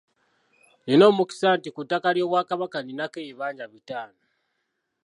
Nina 0.85 1.03
omukisa 1.11 1.47
nti 1.57 1.69
ku 1.75 1.81
ttaka 1.85 2.09
ly’Obwakabaka 2.15 2.77
ninako 2.81 3.17
ebibanja 3.23 3.65
bitaano. 3.73 4.19